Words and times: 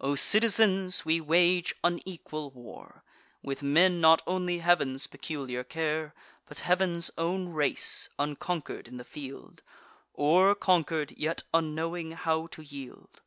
O 0.00 0.14
citizens, 0.14 1.04
we 1.04 1.20
wage 1.20 1.74
unequal 1.82 2.52
war, 2.52 3.02
With 3.42 3.60
men 3.64 4.00
not 4.00 4.22
only 4.24 4.60
Heav'n's 4.60 5.08
peculiar 5.08 5.64
care, 5.64 6.14
But 6.46 6.60
Heav'n's 6.60 7.10
own 7.18 7.48
race; 7.48 8.08
unconquer'd 8.16 8.86
in 8.86 8.98
the 8.98 9.02
field, 9.04 9.62
Or, 10.12 10.54
conquer'd, 10.54 11.18
yet 11.18 11.42
unknowing 11.52 12.12
how 12.12 12.46
to 12.52 12.62
yield. 12.62 13.20